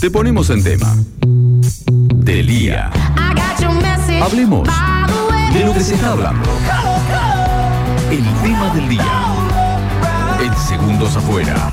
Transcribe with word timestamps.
Te 0.00 0.12
ponemos 0.12 0.48
en 0.50 0.62
tema. 0.62 0.94
Del 2.14 2.46
día. 2.46 2.88
Hablemos 4.22 4.68
de 5.52 5.64
lo 5.64 5.74
que 5.74 5.80
se 5.80 5.94
está 5.94 6.12
hablando. 6.12 6.48
El 8.08 8.22
tema 8.42 8.74
del 8.74 8.88
día. 8.88 9.04
En 10.40 10.54
segundos 10.56 11.16
afuera. 11.16 11.72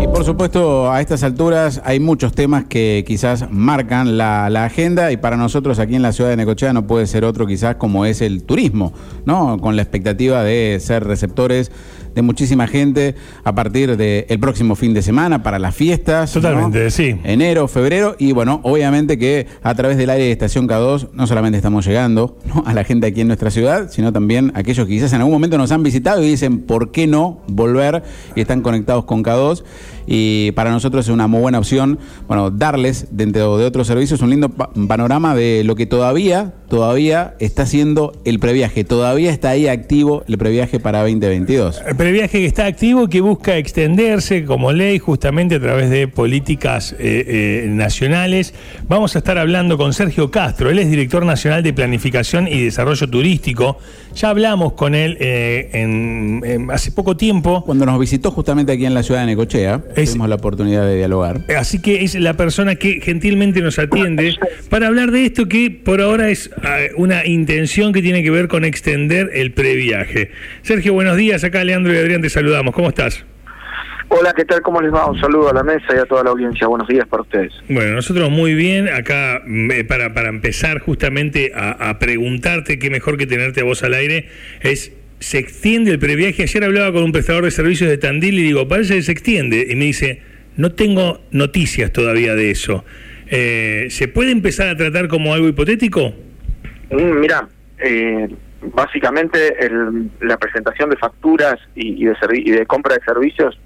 Y 0.00 0.06
por 0.06 0.24
supuesto, 0.24 0.92
a 0.92 1.00
estas 1.00 1.24
alturas 1.24 1.82
hay 1.84 1.98
muchos 1.98 2.32
temas 2.32 2.66
que 2.66 3.02
quizás 3.04 3.50
marcan 3.50 4.16
la, 4.16 4.48
la, 4.50 4.64
agenda 4.64 5.10
y 5.10 5.16
para 5.16 5.36
nosotros 5.36 5.80
aquí 5.80 5.96
en 5.96 6.02
la 6.02 6.12
ciudad 6.12 6.30
de 6.30 6.36
Necochea 6.36 6.72
no 6.72 6.86
puede 6.86 7.08
ser 7.08 7.24
otro 7.24 7.48
quizás 7.48 7.74
como 7.74 8.04
es 8.06 8.20
el 8.20 8.44
turismo, 8.44 8.92
¿no? 9.24 9.58
Con 9.60 9.74
la 9.74 9.82
expectativa 9.82 10.44
de 10.44 10.78
ser 10.80 11.02
receptores 11.02 11.72
de 12.18 12.22
muchísima 12.22 12.66
gente 12.66 13.14
a 13.44 13.54
partir 13.54 13.96
del 13.96 14.40
próximo 14.40 14.74
fin 14.74 14.92
de 14.92 15.02
semana 15.02 15.44
para 15.44 15.60
las 15.60 15.72
fiestas. 15.72 16.32
Totalmente, 16.32 16.82
¿no? 16.82 16.90
sí. 16.90 17.16
Enero, 17.22 17.68
febrero 17.68 18.16
y 18.18 18.32
bueno, 18.32 18.60
obviamente 18.64 19.18
que 19.18 19.46
a 19.62 19.72
través 19.76 19.96
del 19.96 20.10
aire 20.10 20.24
de 20.24 20.32
Estación 20.32 20.68
K2 20.68 21.10
no 21.12 21.28
solamente 21.28 21.58
estamos 21.58 21.86
llegando 21.86 22.36
¿no? 22.44 22.64
a 22.66 22.74
la 22.74 22.82
gente 22.82 23.06
aquí 23.06 23.20
en 23.20 23.28
nuestra 23.28 23.52
ciudad, 23.52 23.88
sino 23.92 24.12
también 24.12 24.50
a 24.56 24.60
aquellos 24.60 24.88
que 24.88 24.94
quizás 24.94 25.12
en 25.12 25.20
algún 25.20 25.32
momento 25.32 25.58
nos 25.58 25.70
han 25.70 25.84
visitado 25.84 26.20
y 26.24 26.28
dicen, 26.28 26.62
¿por 26.62 26.90
qué 26.90 27.06
no 27.06 27.40
volver? 27.46 28.02
Y 28.34 28.40
están 28.40 28.62
conectados 28.62 29.04
con 29.04 29.22
K2 29.22 29.62
y 30.10 30.52
para 30.52 30.70
nosotros 30.70 31.06
es 31.06 31.12
una 31.12 31.26
muy 31.26 31.40
buena 31.40 31.58
opción, 31.58 31.98
bueno, 32.26 32.50
darles 32.50 33.08
dentro 33.10 33.58
de 33.58 33.66
otros 33.66 33.86
servicios 33.86 34.22
un 34.22 34.30
lindo 34.30 34.48
pa 34.48 34.70
panorama 34.88 35.34
de 35.34 35.64
lo 35.64 35.76
que 35.76 35.84
todavía, 35.84 36.54
todavía 36.68 37.34
está 37.40 37.64
haciendo 37.64 38.12
el 38.24 38.38
previaje, 38.38 38.84
todavía 38.84 39.30
está 39.30 39.50
ahí 39.50 39.68
activo 39.68 40.24
el 40.26 40.38
previaje 40.38 40.80
para 40.80 41.00
2022. 41.00 41.82
El 41.86 41.96
previaje 41.96 42.38
que 42.38 42.46
está 42.46 42.64
activo, 42.64 43.08
que 43.08 43.20
busca 43.20 43.58
extenderse 43.58 44.44
como 44.46 44.72
ley 44.72 44.98
justamente 44.98 45.56
a 45.56 45.60
través 45.60 45.90
de 45.90 46.08
políticas 46.08 46.92
eh, 46.92 46.96
eh, 46.98 47.66
nacionales. 47.68 48.54
Vamos 48.88 49.14
a 49.14 49.18
estar 49.18 49.36
hablando 49.36 49.76
con 49.76 49.92
Sergio 49.92 50.30
Castro, 50.30 50.70
él 50.70 50.78
es 50.78 50.88
director 50.88 51.26
nacional 51.26 51.62
de 51.62 51.74
Planificación 51.74 52.48
y 52.48 52.64
Desarrollo 52.64 53.08
Turístico. 53.10 53.76
Ya 54.14 54.30
hablamos 54.30 54.72
con 54.72 54.94
él 54.94 55.18
eh, 55.20 55.68
en, 55.74 56.42
en 56.44 56.70
hace 56.70 56.92
poco 56.92 57.16
tiempo. 57.16 57.62
Cuando 57.64 57.84
nos 57.84 57.98
visitó 58.00 58.30
justamente 58.30 58.72
aquí 58.72 58.86
en 58.86 58.94
la 58.94 59.02
ciudad 59.02 59.20
de 59.20 59.26
Necochea. 59.26 59.82
Es, 59.98 60.10
tuvimos 60.10 60.28
la 60.28 60.36
oportunidad 60.36 60.86
de 60.86 60.96
dialogar. 60.96 61.40
Así 61.56 61.80
que 61.80 62.04
es 62.04 62.14
la 62.14 62.34
persona 62.34 62.76
que 62.76 63.00
gentilmente 63.00 63.60
nos 63.60 63.78
atiende 63.78 64.34
para 64.70 64.86
hablar 64.86 65.10
de 65.10 65.24
esto 65.24 65.46
que 65.46 65.70
por 65.70 66.00
ahora 66.00 66.28
es 66.30 66.50
una 66.96 67.26
intención 67.26 67.92
que 67.92 68.02
tiene 68.02 68.22
que 68.22 68.30
ver 68.30 68.48
con 68.48 68.64
extender 68.64 69.30
el 69.34 69.52
previaje. 69.52 70.30
Sergio, 70.62 70.94
buenos 70.94 71.16
días. 71.16 71.44
Acá 71.44 71.64
Leandro 71.64 71.92
y 71.92 71.96
Adrián 71.96 72.22
te 72.22 72.30
saludamos. 72.30 72.74
¿Cómo 72.74 72.88
estás? 72.88 73.24
Hola, 74.10 74.32
¿qué 74.34 74.46
tal? 74.46 74.62
¿Cómo 74.62 74.80
les 74.80 74.92
va? 74.92 75.06
Un 75.06 75.20
saludo 75.20 75.50
a 75.50 75.52
la 75.52 75.62
mesa 75.62 75.94
y 75.94 75.98
a 75.98 76.06
toda 76.06 76.24
la 76.24 76.30
audiencia. 76.30 76.66
Buenos 76.66 76.88
días 76.88 77.06
para 77.06 77.22
ustedes. 77.22 77.52
Bueno, 77.68 77.92
nosotros 77.92 78.30
muy 78.30 78.54
bien. 78.54 78.88
Acá, 78.88 79.42
para, 79.86 80.14
para 80.14 80.30
empezar 80.30 80.78
justamente 80.78 81.52
a, 81.54 81.90
a 81.90 81.98
preguntarte, 81.98 82.78
qué 82.78 82.88
mejor 82.88 83.18
que 83.18 83.26
tenerte 83.26 83.60
a 83.60 83.64
vos 83.64 83.82
al 83.82 83.92
aire, 83.92 84.28
es 84.62 84.92
se 85.20 85.38
extiende 85.38 85.90
el 85.90 85.98
previaje. 85.98 86.42
Ayer 86.42 86.64
hablaba 86.64 86.92
con 86.92 87.02
un 87.02 87.12
prestador 87.12 87.44
de 87.44 87.50
servicios 87.50 87.90
de 87.90 87.98
Tandil 87.98 88.38
y 88.38 88.42
digo, 88.42 88.68
parece 88.68 88.96
que 88.96 89.02
se 89.02 89.12
extiende. 89.12 89.66
Y 89.68 89.76
me 89.76 89.86
dice, 89.86 90.22
no 90.56 90.72
tengo 90.72 91.20
noticias 91.30 91.92
todavía 91.92 92.34
de 92.34 92.50
eso. 92.50 92.84
Eh, 93.28 93.88
¿Se 93.90 94.08
puede 94.08 94.30
empezar 94.30 94.68
a 94.68 94.76
tratar 94.76 95.08
como 95.08 95.34
algo 95.34 95.48
hipotético? 95.48 96.12
Mm, 96.90 97.20
mira, 97.20 97.48
eh, 97.78 98.28
básicamente 98.74 99.64
el, 99.64 100.10
la 100.20 100.36
presentación 100.38 100.90
de 100.90 100.96
facturas 100.96 101.56
y, 101.74 102.04
de 102.04 102.14
y 102.34 102.50
de 102.50 102.66
compra 102.66 102.94
de 102.94 103.04
servicios 103.04 103.58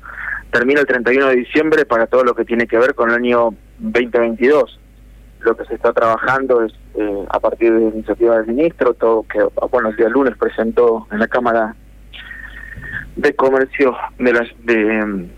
termina 0.51 0.81
el 0.81 0.87
31 0.87 1.29
de 1.29 1.37
diciembre 1.37 1.87
para 1.87 2.07
todo 2.07 2.25
lo 2.25 2.35
que 2.35 2.45
tiene 2.45 2.67
que 2.67 2.77
ver 2.79 2.95
con 2.95 3.11
el 3.11 3.17
año 3.17 3.55
2022 3.79 4.79
lo 5.45 5.57
que 5.57 5.65
se 5.65 5.75
está 5.75 5.93
trabajando 5.93 6.63
es 6.63 6.73
eh, 6.95 7.25
a 7.29 7.41
partir 7.41 7.73
de 7.73 7.83
iniciativa 7.83 8.39
del 8.39 8.49
ministro, 8.49 8.95
todo 8.95 9.25
que 9.25 9.41
bueno 9.71 9.91
el 9.91 9.97
día 9.97 10.09
lunes 10.09 10.37
presentó 10.37 11.07
en 11.11 11.19
la 11.19 11.27
Cámara 11.27 11.75
de 13.17 13.35
Comercio 13.35 13.97
de 14.19 14.33
las 14.33 14.49
de, 14.65 15.29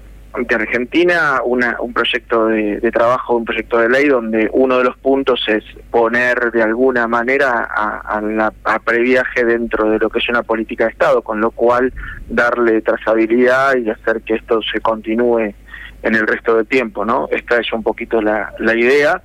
Argentina 0.53 1.41
una, 1.45 1.77
un 1.81 1.93
proyecto 1.93 2.47
de, 2.47 2.81
de, 2.81 2.91
trabajo, 2.91 3.37
un 3.37 3.45
proyecto 3.45 3.79
de 3.79 3.89
ley 3.89 4.09
donde 4.09 4.51
uno 4.53 4.79
de 4.79 4.85
los 4.85 4.97
puntos 4.97 5.45
es 5.47 5.63
poner 5.93 6.51
de 6.51 6.61
alguna 6.61 7.07
manera 7.07 7.69
a, 7.73 8.01
a, 8.01 8.21
la, 8.21 8.53
a 8.65 8.79
previaje 8.81 9.45
dentro 9.45 9.91
de 9.91 10.01
lo 10.01 10.11
que 10.11 10.19
es 10.19 10.29
una 10.29 10.43
política 10.43 10.87
de 10.87 10.91
Estado, 10.91 11.23
con 11.23 11.41
lo 11.41 11.53
cual 11.53 11.93
darle 12.29 12.81
trazabilidad 12.83 13.77
y 13.77 13.89
hacer 13.91 14.23
que 14.23 14.35
esto 14.35 14.61
se 14.63 14.81
continúe 14.81 15.55
en 16.03 16.15
el 16.15 16.27
resto 16.27 16.57
del 16.57 16.67
tiempo, 16.67 17.05
¿no? 17.05 17.29
Esta 17.31 17.61
es 17.61 17.73
un 17.73 17.85
poquito 17.85 18.21
la, 18.21 18.53
la 18.59 18.75
idea 18.75 19.23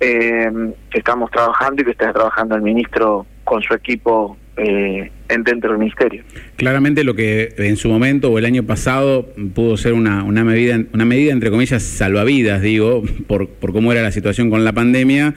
eh, 0.00 0.50
que 0.90 0.98
estamos 0.98 1.30
trabajando 1.30 1.82
y 1.82 1.84
que 1.84 1.90
está 1.92 2.12
trabajando 2.12 2.54
el 2.54 2.62
ministro 2.62 3.26
con 3.44 3.62
su 3.62 3.74
equipo 3.74 4.36
eh, 4.56 5.10
en, 5.28 5.44
dentro 5.44 5.70
del 5.70 5.78
ministerio. 5.78 6.24
Claramente 6.56 7.04
lo 7.04 7.14
que 7.14 7.54
en 7.58 7.76
su 7.76 7.88
momento 7.88 8.30
o 8.30 8.38
el 8.38 8.44
año 8.44 8.64
pasado 8.64 9.28
pudo 9.54 9.76
ser 9.76 9.92
una, 9.92 10.24
una 10.24 10.44
medida, 10.44 10.78
una 10.92 11.04
medida 11.04 11.32
entre 11.32 11.50
comillas 11.50 11.82
salvavidas, 11.82 12.60
digo, 12.60 13.02
por, 13.26 13.48
por 13.48 13.72
cómo 13.72 13.92
era 13.92 14.02
la 14.02 14.10
situación 14.10 14.50
con 14.50 14.64
la 14.64 14.72
pandemia, 14.72 15.34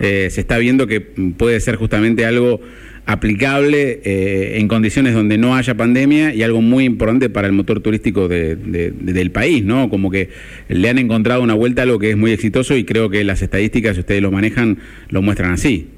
eh, 0.00 0.28
se 0.30 0.40
está 0.40 0.58
viendo 0.58 0.86
que 0.86 1.00
puede 1.00 1.60
ser 1.60 1.76
justamente 1.76 2.26
algo 2.26 2.60
aplicable 3.06 4.00
eh, 4.04 4.58
en 4.58 4.68
condiciones 4.68 5.14
donde 5.14 5.36
no 5.36 5.54
haya 5.54 5.74
pandemia 5.74 6.34
y 6.34 6.42
algo 6.42 6.62
muy 6.62 6.84
importante 6.84 7.28
para 7.28 7.46
el 7.46 7.52
motor 7.52 7.80
turístico 7.80 8.28
de, 8.28 8.56
de, 8.56 8.90
de, 8.90 9.12
del 9.12 9.30
país, 9.30 9.64
¿no? 9.64 9.90
Como 9.90 10.10
que 10.10 10.30
le 10.68 10.88
han 10.88 10.98
encontrado 10.98 11.42
una 11.42 11.54
vuelta 11.54 11.82
a 11.82 11.84
algo 11.84 11.98
que 11.98 12.10
es 12.10 12.16
muy 12.16 12.32
exitoso 12.32 12.76
y 12.76 12.84
creo 12.84 13.10
que 13.10 13.22
las 13.24 13.42
estadísticas, 13.42 13.94
si 13.94 14.00
ustedes 14.00 14.22
lo 14.22 14.30
manejan, 14.30 14.78
lo 15.10 15.20
muestran 15.22 15.52
así. 15.52 15.88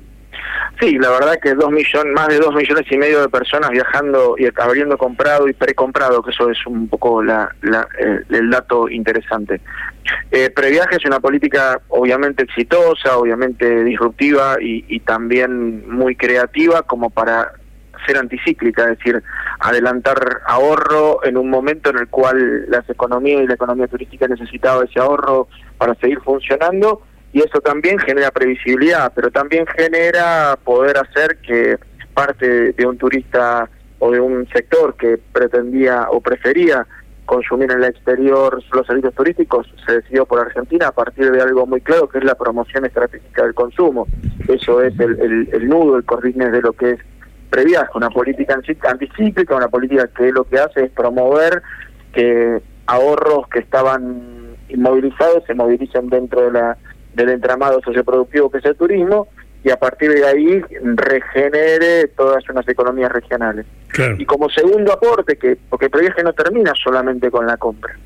Sí, 0.78 0.98
la 0.98 1.10
verdad 1.10 1.38
que 1.42 1.54
dos 1.54 1.70
millones, 1.70 2.12
más 2.14 2.28
de 2.28 2.38
dos 2.38 2.54
millones 2.54 2.84
y 2.90 2.98
medio 2.98 3.22
de 3.22 3.28
personas 3.30 3.70
viajando 3.70 4.36
y 4.38 4.46
habiendo 4.60 4.98
comprado 4.98 5.48
y 5.48 5.54
precomprado, 5.54 6.22
que 6.22 6.32
eso 6.32 6.50
es 6.50 6.58
un 6.66 6.86
poco 6.88 7.22
la, 7.22 7.48
el, 7.62 8.26
el 8.28 8.50
dato 8.50 8.88
interesante. 8.90 9.62
Eh, 10.30 10.50
Previaje 10.50 10.96
es 10.96 11.04
una 11.06 11.18
política 11.18 11.80
obviamente 11.88 12.42
exitosa, 12.42 13.16
obviamente 13.16 13.84
disruptiva 13.84 14.56
y, 14.60 14.84
y 14.88 15.00
también 15.00 15.88
muy 15.90 16.14
creativa 16.14 16.82
como 16.82 17.08
para 17.08 17.52
ser 18.06 18.18
anticíclica, 18.18 18.82
es 18.82 18.98
decir, 18.98 19.22
adelantar 19.58 20.42
ahorro 20.46 21.24
en 21.24 21.38
un 21.38 21.48
momento 21.48 21.88
en 21.88 21.98
el 21.98 22.08
cual 22.08 22.70
las 22.70 22.88
economías 22.90 23.42
y 23.42 23.46
la 23.46 23.54
economía 23.54 23.88
turística 23.88 24.28
necesitaba 24.28 24.84
ese 24.84 25.00
ahorro 25.00 25.48
para 25.78 25.94
seguir 25.94 26.20
funcionando 26.20 27.02
y 27.36 27.40
eso 27.40 27.60
también 27.60 27.98
genera 27.98 28.30
previsibilidad, 28.30 29.12
pero 29.14 29.30
también 29.30 29.66
genera 29.66 30.58
poder 30.64 30.96
hacer 30.96 31.36
que 31.46 31.76
parte 32.14 32.72
de 32.72 32.86
un 32.86 32.96
turista 32.96 33.68
o 33.98 34.10
de 34.10 34.18
un 34.20 34.48
sector 34.48 34.94
que 34.96 35.18
pretendía 35.18 36.06
o 36.10 36.22
prefería 36.22 36.86
consumir 37.26 37.70
en 37.70 37.82
el 37.82 37.90
exterior 37.90 38.62
los 38.72 38.86
servicios 38.86 39.14
turísticos 39.14 39.66
se 39.84 39.96
decidió 39.96 40.24
por 40.24 40.40
Argentina 40.40 40.88
a 40.88 40.92
partir 40.92 41.30
de 41.30 41.42
algo 41.42 41.66
muy 41.66 41.82
claro 41.82 42.08
que 42.08 42.20
es 42.20 42.24
la 42.24 42.36
promoción 42.36 42.86
estratégica 42.86 43.42
del 43.42 43.52
consumo. 43.52 44.06
Eso 44.48 44.80
es 44.80 44.98
el, 44.98 45.68
nudo, 45.68 45.98
el 45.98 46.06
cordines 46.06 46.50
de 46.52 46.62
lo 46.62 46.72
que 46.72 46.92
es 46.92 47.00
previaje, 47.50 47.90
una 47.96 48.08
política 48.08 48.58
anticíclica, 48.88 49.54
una 49.54 49.68
política 49.68 50.08
que 50.08 50.32
lo 50.32 50.44
que 50.44 50.58
hace 50.58 50.84
es 50.84 50.90
promover 50.90 51.60
que 52.14 52.62
ahorros 52.86 53.46
que 53.48 53.58
estaban 53.58 54.56
inmovilizados 54.70 55.44
se 55.46 55.52
movilicen 55.52 56.08
dentro 56.08 56.40
de 56.40 56.52
la 56.52 56.78
del 57.16 57.30
entramado 57.30 57.80
socioproductivo 57.82 58.50
que 58.50 58.58
es 58.58 58.64
el 58.66 58.76
turismo 58.76 59.26
y 59.64 59.70
a 59.70 59.78
partir 59.78 60.12
de 60.12 60.24
ahí 60.24 60.62
regenere 60.94 62.08
todas 62.08 62.48
unas 62.48 62.68
economías 62.68 63.10
regionales. 63.10 63.66
Claro. 63.88 64.14
Y 64.18 64.24
como 64.24 64.48
segundo 64.50 64.92
aporte, 64.92 65.36
que 65.36 65.56
porque 65.68 65.86
el 65.86 65.90
previaje 65.90 66.22
no 66.22 66.32
termina 66.34 66.72
solamente 66.80 67.30
con 67.30 67.46
la 67.46 67.56
compra. 67.56 67.96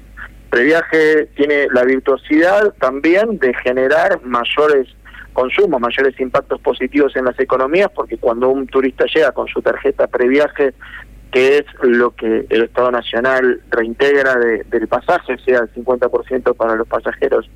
Previaje 0.48 1.26
tiene 1.36 1.66
la 1.72 1.84
virtuosidad 1.84 2.72
también 2.80 3.38
de 3.38 3.52
generar 3.54 4.20
mayores 4.24 4.88
consumos, 5.32 5.80
mayores 5.80 6.18
impactos 6.18 6.60
positivos 6.60 7.14
en 7.16 7.26
las 7.26 7.38
economías, 7.38 7.90
porque 7.94 8.16
cuando 8.16 8.48
un 8.48 8.66
turista 8.66 9.04
llega 9.12 9.32
con 9.32 9.46
su 9.48 9.60
tarjeta 9.60 10.06
previaje, 10.06 10.72
que 11.30 11.58
es 11.58 11.64
lo 11.82 12.14
que 12.14 12.46
el 12.48 12.62
Estado 12.62 12.90
Nacional 12.90 13.60
reintegra 13.70 14.34
de, 14.36 14.64
del 14.64 14.88
pasaje, 14.88 15.36
sea 15.44 15.60
el 15.60 15.72
50% 15.72 16.56
para 16.56 16.74
los 16.74 16.88
pasajeros 16.88 17.48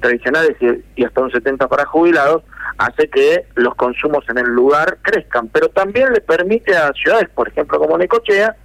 tradicionales 0.00 0.56
y, 0.60 1.00
y 1.00 1.04
hasta 1.04 1.20
un 1.20 1.30
70% 1.30 1.68
para 1.68 1.84
jubilados, 1.84 2.42
hace 2.78 3.08
que 3.08 3.46
los 3.54 3.74
consumos 3.74 4.24
en 4.28 4.38
el 4.38 4.46
lugar 4.46 4.98
crezcan, 5.02 5.48
pero 5.48 5.68
también 5.68 6.12
le 6.12 6.20
permite 6.20 6.76
a 6.76 6.92
ciudades, 6.92 7.28
por 7.30 7.48
ejemplo 7.48 7.78
como 7.78 7.98
Necochea, 7.98 8.56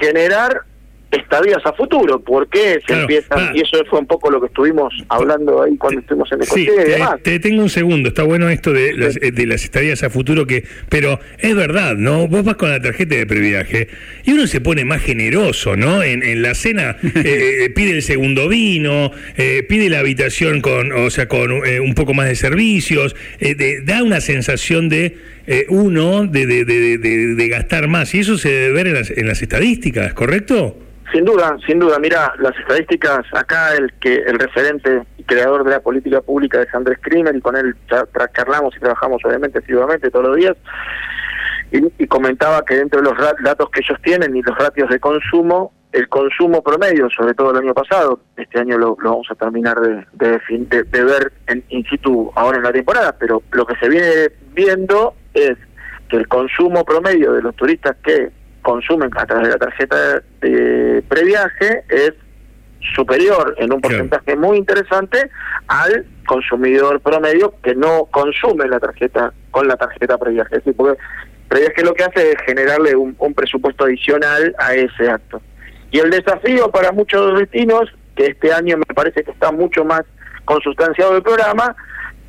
generar 0.00 0.62
estadías 1.12 1.64
a 1.64 1.72
futuro, 1.72 2.20
por 2.20 2.48
qué 2.48 2.80
se 2.86 3.00
empiezan, 3.00 3.54
y 3.54 3.60
eso 3.60 3.78
fue 3.88 4.00
un 4.00 4.06
poco 4.06 4.30
lo 4.30 4.40
que 4.40 4.46
estuvimos 4.46 4.92
hablando 5.08 5.62
ahí 5.62 5.76
cuando 5.76 6.00
estuvimos 6.00 6.30
en 6.32 6.40
el 6.40 6.46
sí, 6.46 6.68
te, 7.22 7.38
tengo 7.38 7.62
un 7.62 7.68
segundo, 7.68 8.08
está 8.08 8.22
bueno 8.22 8.48
esto 8.48 8.72
de 8.72 8.94
las, 8.94 9.14
de 9.14 9.46
las 9.46 9.64
estadías 9.64 10.02
a 10.02 10.10
futuro, 10.10 10.46
que 10.46 10.64
pero 10.88 11.20
es 11.38 11.54
verdad, 11.54 11.96
¿no? 11.96 12.26
Vos 12.28 12.44
vas 12.44 12.56
con 12.56 12.70
la 12.70 12.80
tarjeta 12.80 13.14
de 13.14 13.26
previaje 13.26 13.88
y 14.24 14.32
uno 14.32 14.46
se 14.46 14.60
pone 14.60 14.84
más 14.84 15.02
generoso, 15.02 15.76
¿no? 15.76 16.02
En, 16.02 16.22
en 16.22 16.42
la 16.42 16.54
cena 16.54 16.96
eh, 17.02 17.70
pide 17.74 17.92
el 17.92 18.02
segundo 18.02 18.48
vino, 18.48 19.12
eh, 19.36 19.64
pide 19.68 19.90
la 19.90 20.00
habitación 20.00 20.60
con, 20.60 20.92
o 20.92 21.10
sea, 21.10 21.28
con 21.28 21.66
eh, 21.66 21.80
un 21.80 21.94
poco 21.94 22.14
más 22.14 22.28
de 22.28 22.36
servicios, 22.36 23.14
da 23.84 24.02
una 24.02 24.20
sensación 24.20 24.88
de 24.88 25.16
uno 25.68 26.26
de, 26.26 26.46
de, 26.46 26.64
de, 26.64 26.98
de, 26.98 27.48
gastar 27.48 27.88
más, 27.88 28.14
y 28.14 28.20
eso 28.20 28.36
se 28.38 28.48
debe 28.48 28.72
ver 28.72 28.86
en 28.88 28.94
las, 28.94 29.10
en 29.10 29.26
las 29.26 29.42
estadísticas, 29.42 30.14
¿correcto? 30.14 30.76
Sin 31.12 31.26
duda, 31.26 31.58
sin 31.66 31.78
duda. 31.78 31.98
Mira, 31.98 32.32
las 32.38 32.56
estadísticas, 32.58 33.20
acá 33.32 33.74
el 33.74 33.92
que 34.00 34.14
el 34.14 34.38
referente 34.38 35.02
y 35.18 35.24
creador 35.24 35.62
de 35.62 35.72
la 35.72 35.80
política 35.80 36.22
pública 36.22 36.62
es 36.62 36.74
Andrés 36.74 36.98
Krimer 37.02 37.36
y 37.36 37.40
con 37.40 37.54
él 37.54 37.76
charlamos 38.34 38.74
y 38.74 38.80
trabajamos 38.80 39.20
obviamente 39.24 39.58
activamente 39.58 40.10
todos 40.10 40.28
los 40.28 40.36
días. 40.36 40.56
Y, 41.70 42.06
comentaba 42.06 42.64
que 42.64 42.76
dentro 42.76 43.00
de 43.00 43.10
los 43.10 43.18
datos 43.42 43.70
que 43.70 43.80
ellos 43.80 43.98
tienen 44.02 44.36
y 44.36 44.42
los 44.42 44.56
ratios 44.56 44.88
de 44.90 45.00
consumo, 45.00 45.72
el 45.92 46.08
consumo 46.08 46.62
promedio, 46.62 47.08
sobre 47.10 47.34
todo 47.34 47.50
el 47.50 47.58
año 47.58 47.74
pasado, 47.74 48.20
este 48.36 48.58
año 48.58 48.78
lo, 48.78 48.96
vamos 48.96 49.26
a 49.30 49.34
terminar 49.34 49.80
de, 49.80 50.04
de, 50.12 50.84
de 50.84 51.04
ver 51.04 51.32
en 51.46 51.64
in 51.68 51.84
situ 51.84 52.30
ahora 52.34 52.58
en 52.58 52.64
la 52.64 52.72
temporada, 52.72 53.16
pero 53.18 53.42
lo 53.52 53.66
que 53.66 53.76
se 53.76 53.88
viene 53.88 54.30
viendo 54.54 55.14
es 55.34 55.56
que 56.08 56.16
el 56.16 56.28
consumo 56.28 56.84
promedio 56.84 57.32
de 57.32 57.42
los 57.42 57.54
turistas 57.56 57.96
que 58.04 58.30
consumen 58.62 59.10
a 59.16 59.26
través 59.26 59.48
de 59.48 59.52
la 59.52 59.58
tarjeta 59.58 60.22
de 60.40 61.02
previaje 61.08 61.84
es 61.88 62.12
superior 62.94 63.54
en 63.58 63.72
un 63.72 63.80
porcentaje 63.80 64.36
muy 64.36 64.58
interesante 64.58 65.30
al 65.68 66.04
consumidor 66.26 67.00
promedio 67.00 67.54
que 67.62 67.74
no 67.74 68.06
consume 68.06 68.66
la 68.66 68.80
tarjeta 68.80 69.32
con 69.50 69.68
la 69.68 69.76
tarjeta 69.76 70.18
previaje. 70.18 70.56
Es 70.56 70.64
decir, 70.64 70.74
porque 70.76 71.00
previaje 71.48 71.84
lo 71.84 71.94
que 71.94 72.04
hace 72.04 72.32
es 72.32 72.36
generarle 72.44 72.96
un, 72.96 73.34
presupuesto 73.34 73.84
adicional 73.84 74.54
a 74.58 74.74
ese 74.74 75.10
acto. 75.10 75.40
Y 75.90 75.98
el 75.98 76.10
desafío 76.10 76.70
para 76.70 76.92
muchos 76.92 77.38
destinos, 77.38 77.92
que 78.16 78.26
este 78.26 78.52
año 78.52 78.76
me 78.78 78.94
parece 78.94 79.22
que 79.22 79.30
está 79.30 79.52
mucho 79.52 79.84
más 79.84 80.02
consustanciado 80.44 81.16
el 81.16 81.22
programa, 81.22 81.76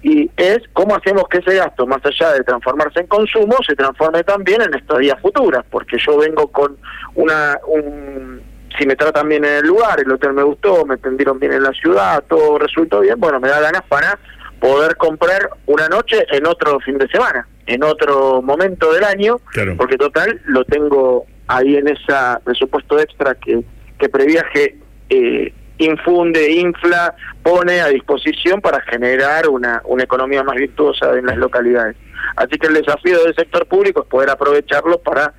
y 0.03 0.29
es 0.35 0.59
cómo 0.73 0.95
hacemos 0.95 1.23
que 1.29 1.38
ese 1.38 1.55
gasto, 1.55 1.88
más 1.88 2.05
allá 2.05 2.33
de 2.33 2.44
transformarse 2.44 3.00
en 3.00 3.07
consumo, 3.07 3.55
se 3.65 3.73
transforme 3.73 4.21
también 4.25 4.61
en 4.61 4.73
estadías 4.73 5.19
futuras, 5.21 5.63
porque 5.71 5.97
yo 5.97 6.17
vengo 6.17 6.47
con 6.50 6.77
una, 7.15 7.57
un, 7.67 8.41
si 8.77 8.85
me 8.85 8.97
tratan 8.97 9.29
bien 9.29 9.45
en 9.45 9.53
el 9.53 9.65
lugar, 9.65 10.01
el 10.01 10.11
hotel 10.11 10.33
me 10.33 10.44
gustó, 10.44 10.85
me 10.85 10.95
atendieron 10.95 11.39
bien 11.39 11.53
en 11.53 11.63
la 11.63 11.71
ciudad, 11.71 12.21
todo 12.27 12.59
resultó 12.59 13.00
bien, 13.00 13.17
bueno, 13.17 13.39
me 13.39 13.47
da 13.47 13.61
ganas 13.61 13.83
para 13.88 14.19
poder 14.59 14.97
comprar 14.97 15.50
una 15.67 15.88
noche 15.88 16.25
en 16.31 16.45
otro 16.47 16.81
fin 16.81 16.97
de 16.97 17.07
semana, 17.07 17.47
en 17.65 17.81
otro 17.83 18.41
momento 18.41 18.91
del 18.91 19.05
año, 19.05 19.38
porque 19.77 19.95
total 19.95 20.41
lo 20.45 20.65
tengo 20.65 21.25
ahí 21.47 21.77
en 21.77 21.88
ese 21.88 22.13
presupuesto 22.44 23.00
extra 23.00 23.35
que, 23.35 23.63
que 23.97 24.09
previaje 24.09 24.77
eh, 25.09 25.53
infunde, 25.77 26.51
infla, 26.51 27.15
pone 27.41 27.81
a 27.81 27.87
disposición 27.87 28.61
para 28.61 28.81
generar 28.81 29.47
una, 29.49 29.81
una 29.85 30.03
economía 30.03 30.43
más 30.43 30.55
virtuosa 30.55 31.17
en 31.17 31.25
las 31.25 31.37
localidades. 31.37 31.95
Así 32.35 32.57
que 32.57 32.67
el 32.67 32.75
desafío 32.75 33.23
del 33.23 33.35
sector 33.35 33.65
público 33.67 34.01
es 34.03 34.07
poder 34.07 34.29
aprovecharlo 34.29 34.99
para, 34.99 35.33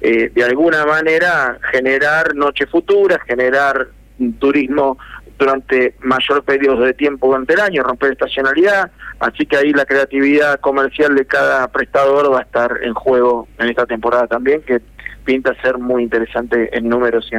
eh, 0.00 0.30
de 0.34 0.44
alguna 0.44 0.84
manera, 0.84 1.58
generar 1.70 2.34
noches 2.34 2.68
futuras, 2.70 3.18
generar 3.26 3.88
turismo 4.38 4.98
durante 5.38 5.94
mayor 6.00 6.42
periodo 6.44 6.82
de 6.82 6.94
tiempo 6.94 7.26
durante 7.26 7.52
el 7.52 7.60
año, 7.60 7.82
romper 7.82 8.12
estacionalidad, 8.12 8.90
así 9.20 9.44
que 9.44 9.58
ahí 9.58 9.72
la 9.72 9.84
creatividad 9.84 10.58
comercial 10.60 11.14
de 11.14 11.26
cada 11.26 11.68
prestador 11.68 12.32
va 12.32 12.38
a 12.38 12.42
estar 12.42 12.78
en 12.82 12.94
juego 12.94 13.46
en 13.58 13.68
esta 13.68 13.84
temporada 13.84 14.26
también, 14.26 14.62
que 14.62 14.80
pinta 15.26 15.54
ser 15.60 15.76
muy 15.76 16.04
interesante 16.04 16.74
en 16.74 16.88
números 16.88 17.30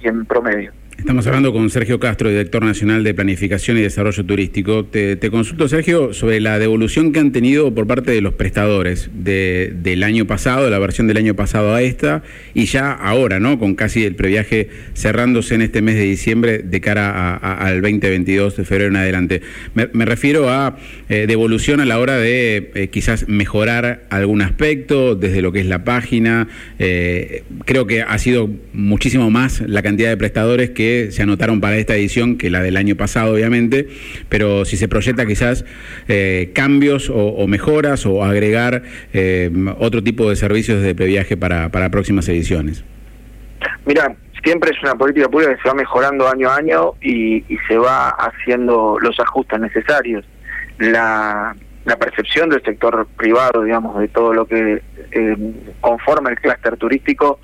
y 0.00 0.06
en 0.06 0.26
promedio. 0.26 0.72
Estamos 1.00 1.26
hablando 1.26 1.50
con 1.54 1.70
Sergio 1.70 1.98
Castro, 1.98 2.28
director 2.28 2.62
nacional 2.62 3.02
de 3.02 3.14
Planificación 3.14 3.78
y 3.78 3.80
Desarrollo 3.80 4.22
Turístico. 4.22 4.84
Te, 4.84 5.18
consulto, 5.30 5.66
Sergio, 5.66 6.12
sobre 6.12 6.40
la 6.40 6.58
devolución 6.58 7.12
que 7.12 7.20
han 7.20 7.32
tenido 7.32 7.74
por 7.74 7.86
parte 7.86 8.10
de 8.10 8.20
los 8.20 8.34
prestadores 8.34 9.08
de, 9.14 9.72
del 9.82 10.02
año 10.02 10.26
pasado, 10.26 10.68
la 10.68 10.78
versión 10.78 11.06
del 11.06 11.16
año 11.16 11.34
pasado 11.34 11.74
a 11.74 11.80
esta, 11.80 12.22
y 12.52 12.66
ya 12.66 12.92
ahora, 12.92 13.40
¿no? 13.40 13.58
Con 13.58 13.76
casi 13.76 14.04
el 14.04 14.14
previaje 14.14 14.68
cerrándose 14.94 15.54
en 15.54 15.62
este 15.62 15.80
mes 15.80 15.94
de 15.94 16.02
diciembre 16.02 16.58
de 16.58 16.80
cara 16.82 17.34
al 17.34 17.80
2022 17.80 18.58
de 18.58 18.64
febrero 18.66 18.90
en 18.90 18.96
adelante. 18.96 19.40
Me, 19.72 20.04
refiero 20.04 20.50
a 20.50 20.76
eh, 21.08 21.24
devolución 21.26 21.80
a 21.80 21.86
la 21.86 21.98
hora 21.98 22.18
de 22.18 22.72
eh, 22.74 22.88
quizás 22.88 23.26
mejorar 23.26 24.04
algún 24.10 24.42
aspecto 24.42 25.16
desde 25.16 25.40
lo 25.40 25.50
que 25.50 25.60
es 25.60 25.66
la 25.66 25.82
página. 25.82 26.46
Eh, 26.78 27.42
creo 27.64 27.86
que 27.86 28.02
ha 28.02 28.18
sido 28.18 28.50
muchísimo 28.74 29.30
más 29.30 29.62
la 29.66 29.80
cantidad 29.80 30.10
de 30.10 30.18
prestadores 30.18 30.70
que 30.70 30.89
se 31.10 31.22
anotaron 31.22 31.60
para 31.60 31.76
esta 31.76 31.94
edición 31.94 32.38
que 32.38 32.50
la 32.50 32.60
del 32.62 32.76
año 32.76 32.96
pasado, 32.96 33.34
obviamente, 33.34 33.88
pero 34.28 34.64
si 34.64 34.76
se 34.76 34.88
proyecta 34.88 35.26
quizás 35.26 35.64
eh, 36.08 36.50
cambios 36.54 37.10
o, 37.12 37.46
mejoras 37.46 38.06
o 38.06 38.24
agregar 38.24 38.82
eh, 39.12 39.50
otro 39.78 40.02
tipo 40.02 40.28
de 40.28 40.36
servicios 40.36 40.82
de 40.82 40.94
previaje 40.94 41.36
para, 41.36 41.68
para 41.70 41.90
próximas 41.90 42.28
ediciones. 42.28 42.84
Mira, 43.84 44.14
siempre 44.42 44.70
es 44.70 44.82
una 44.82 44.94
política 44.94 45.28
pública 45.28 45.54
que 45.54 45.62
se 45.62 45.68
va 45.68 45.74
mejorando 45.74 46.28
año 46.28 46.48
a 46.48 46.56
año 46.56 46.92
y, 47.00 47.44
se 47.68 47.76
va 47.76 48.10
haciendo 48.10 48.98
los 49.00 49.18
ajustes 49.20 49.60
necesarios. 49.60 50.24
La, 50.78 51.54
la 51.84 51.96
percepción 51.96 52.48
del 52.48 52.62
sector 52.62 53.06
privado, 53.16 53.62
digamos, 53.62 53.98
de 53.98 54.08
todo 54.08 54.32
lo 54.32 54.46
que 54.46 54.82
eh, 55.12 55.36
conforma 55.80 56.30
el 56.30 56.38
clúster 56.40 56.76
turístico, 56.76 57.38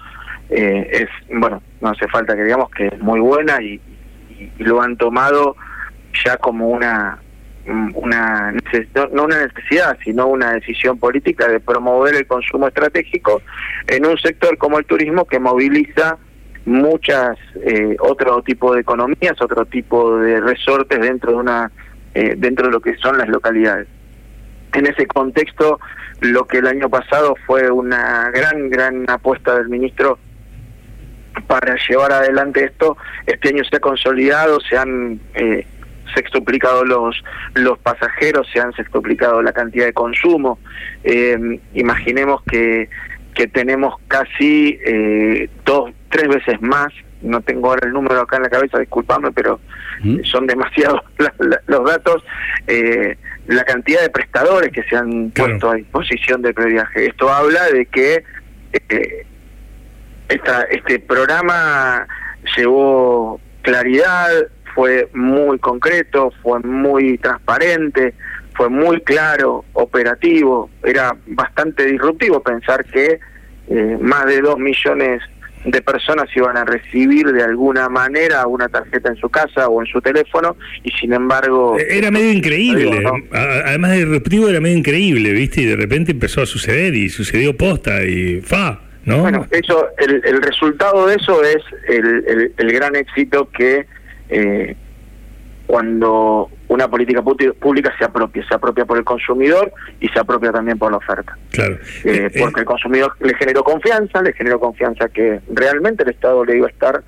eh, 0.50 0.88
es, 0.90 1.38
bueno, 1.38 1.62
no 1.80 1.90
hace 1.90 2.06
falta 2.08 2.36
que 2.36 2.44
digamos 2.44 2.70
que 2.70 2.86
es 2.86 2.98
muy 3.00 3.20
buena 3.20 3.60
y, 3.62 3.80
lo 4.58 4.82
han 4.82 4.98
tomado 4.98 5.56
ya 6.24 6.36
como 6.36 6.68
una 6.68 7.18
una 7.94 8.52
no 8.52 9.22
una 9.24 9.46
necesidad 9.46 9.96
sino 10.04 10.26
una 10.26 10.52
decisión 10.52 10.98
política 10.98 11.48
de 11.48 11.58
promover 11.58 12.14
el 12.14 12.26
consumo 12.26 12.68
estratégico 12.68 13.40
en 13.86 14.04
un 14.04 14.18
sector 14.18 14.58
como 14.58 14.78
el 14.78 14.84
turismo 14.84 15.24
que 15.24 15.38
moviliza 15.38 16.18
muchas 16.66 17.38
eh, 17.64 17.96
otro 17.98 18.42
tipo 18.42 18.74
de 18.74 18.82
economías 18.82 19.40
otro 19.40 19.64
tipo 19.64 20.18
de 20.18 20.38
resortes 20.38 21.00
dentro 21.00 21.32
de 21.32 21.38
una 21.38 21.72
eh, 22.14 22.34
dentro 22.36 22.66
de 22.66 22.72
lo 22.72 22.80
que 22.80 22.96
son 22.96 23.18
las 23.18 23.28
localidades. 23.28 23.88
En 24.72 24.86
ese 24.86 25.06
contexto 25.06 25.80
lo 26.20 26.46
que 26.46 26.58
el 26.58 26.66
año 26.66 26.88
pasado 26.88 27.34
fue 27.46 27.70
una 27.70 28.30
gran 28.30 28.68
gran 28.70 29.08
apuesta 29.08 29.54
del 29.56 29.68
ministro 29.68 30.18
para 31.46 31.76
llevar 31.88 32.12
adelante 32.12 32.64
esto. 32.64 32.96
Este 33.26 33.50
año 33.50 33.64
se 33.64 33.76
ha 33.76 33.80
consolidado, 33.80 34.60
se 34.60 34.76
han 34.76 35.20
eh, 35.34 35.66
sextuplicado 36.14 36.84
los, 36.84 37.22
los 37.54 37.78
pasajeros, 37.78 38.48
se 38.52 38.60
han 38.60 38.72
sextuplicado 38.72 39.42
la 39.42 39.52
cantidad 39.52 39.86
de 39.86 39.92
consumo. 39.92 40.58
Eh, 41.04 41.60
imaginemos 41.74 42.42
que, 42.44 42.88
que 43.34 43.46
tenemos 43.46 43.94
casi 44.08 44.78
eh, 44.84 45.48
dos, 45.64 45.92
tres 46.10 46.28
veces 46.28 46.60
más 46.60 46.92
no 47.22 47.40
tengo 47.40 47.68
ahora 47.68 47.86
el 47.86 47.92
número 47.92 48.20
acá 48.20 48.36
en 48.36 48.44
la 48.44 48.50
cabeza, 48.50 48.78
disculpame, 48.78 49.32
pero 49.32 49.60
¿Mm? 50.02 50.22
son 50.24 50.46
demasiados 50.46 51.00
los 51.66 51.84
datos, 51.84 52.24
eh, 52.66 53.16
la 53.46 53.64
cantidad 53.64 54.02
de 54.02 54.10
prestadores 54.10 54.70
que 54.70 54.82
se 54.84 54.96
han 54.96 55.30
puesto 55.30 55.70
a 55.70 55.74
disposición 55.74 56.42
del 56.42 56.54
previaje. 56.54 57.06
Esto 57.06 57.30
habla 57.30 57.64
de 57.70 57.86
que 57.86 58.24
eh, 58.72 59.26
esta, 60.28 60.62
este 60.62 60.98
programa 60.98 62.06
llevó 62.56 63.40
claridad, 63.62 64.30
fue 64.74 65.08
muy 65.14 65.58
concreto, 65.58 66.32
fue 66.42 66.60
muy 66.60 67.18
transparente, 67.18 68.14
fue 68.54 68.68
muy 68.68 69.00
claro, 69.00 69.64
operativo, 69.72 70.70
era 70.84 71.16
bastante 71.26 71.84
disruptivo 71.86 72.42
pensar 72.42 72.84
que 72.84 73.18
eh, 73.68 73.98
más 74.00 74.26
de 74.26 74.40
dos 74.40 74.58
millones 74.58 75.22
de 75.64 75.82
personas 75.82 76.28
iban 76.36 76.56
a 76.56 76.64
recibir 76.64 77.26
de 77.32 77.42
alguna 77.42 77.88
manera 77.88 78.46
una 78.46 78.68
tarjeta 78.68 79.10
en 79.10 79.16
su 79.16 79.28
casa 79.28 79.68
o 79.68 79.80
en 79.80 79.86
su 79.88 80.00
teléfono 80.00 80.56
y 80.84 80.90
sin 80.90 81.12
embargo... 81.12 81.76
Eh, 81.78 81.98
era 81.98 82.10
medio 82.10 82.32
increíble, 82.32 83.02
además 83.32 83.90
de 83.92 83.96
disruptivo 83.98 84.48
era 84.48 84.60
medio 84.60 84.78
increíble, 84.78 85.32
¿viste? 85.32 85.62
Y 85.62 85.66
de 85.66 85.76
repente 85.76 86.12
empezó 86.12 86.42
a 86.42 86.46
suceder 86.46 86.94
y 86.94 87.08
sucedió 87.08 87.56
posta 87.56 88.04
y 88.04 88.40
fa. 88.40 88.85
Bueno, 89.06 89.46
eso, 89.52 89.88
el, 89.98 90.20
el, 90.24 90.42
resultado 90.42 91.06
de 91.06 91.14
eso 91.14 91.42
es 91.44 91.62
el, 91.88 92.52
el, 92.56 92.72
gran 92.72 92.96
éxito 92.96 93.48
que 93.50 93.86
eh, 94.28 94.76
cuando 95.66 96.50
una 96.68 96.88
política 96.88 97.22
pública 97.22 97.94
se 97.98 98.04
apropia, 98.04 98.46
se 98.48 98.54
apropia 98.54 98.84
por 98.84 98.98
el 98.98 99.04
consumidor 99.04 99.72
y 100.00 100.08
se 100.08 100.18
apropia 100.18 100.50
también 100.50 100.76
por 100.78 100.90
la 100.90 100.98
oferta. 100.98 101.36
Claro. 101.50 101.74
Eh, 102.04 102.30
eh, 102.32 102.40
porque 102.40 102.60
el 102.60 102.66
consumidor 102.66 103.16
le 103.20 103.34
generó 103.34 103.62
confianza, 103.62 104.22
le 104.22 104.32
generó 104.32 104.58
confianza 104.58 105.08
que 105.08 105.40
realmente 105.52 106.02
el 106.02 106.10
Estado 106.10 106.44
le 106.44 106.56
iba 106.56 106.66
a 106.66 106.70
estar 106.70 107.02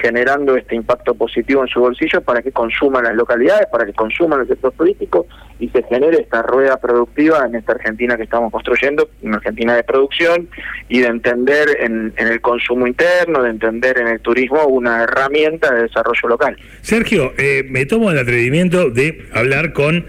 generando 0.00 0.56
este 0.56 0.74
impacto 0.74 1.14
positivo 1.14 1.62
en 1.62 1.68
su 1.68 1.80
bolsillo 1.80 2.20
para 2.22 2.42
que 2.42 2.52
consuman 2.52 3.04
las 3.04 3.14
localidades, 3.14 3.66
para 3.70 3.84
que 3.84 3.92
consuman 3.92 4.40
el 4.40 4.48
sector 4.48 4.72
turístico 4.72 5.26
y 5.58 5.68
se 5.68 5.82
genere 5.84 6.22
esta 6.22 6.42
rueda 6.42 6.76
productiva 6.78 7.44
en 7.46 7.54
esta 7.54 7.72
Argentina 7.72 8.16
que 8.16 8.24
estamos 8.24 8.50
construyendo, 8.50 9.08
una 9.22 9.36
Argentina 9.36 9.76
de 9.76 9.84
producción 9.84 10.48
y 10.88 11.00
de 11.00 11.06
entender 11.06 11.68
en, 11.80 12.12
el 12.16 12.40
consumo 12.40 12.86
interno, 12.86 13.42
de 13.42 13.50
entender 13.50 13.98
en 13.98 14.08
el 14.08 14.20
turismo 14.20 14.64
una 14.66 15.04
herramienta 15.04 15.72
de 15.72 15.82
desarrollo 15.82 16.28
local. 16.28 16.56
Sergio, 16.80 17.32
eh, 17.38 17.64
me 17.68 17.86
tomo 17.86 18.10
el 18.10 18.18
atrevimiento 18.18 18.90
de 18.90 19.26
hablar 19.32 19.72
con 19.72 20.06